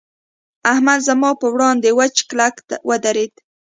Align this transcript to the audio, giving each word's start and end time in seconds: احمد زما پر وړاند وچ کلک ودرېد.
احمد 0.71 0.99
زما 1.07 1.29
پر 1.39 1.49
وړاند 1.53 1.81
وچ 1.99 2.15
کلک 2.29 2.55
ودرېد. 2.89 3.33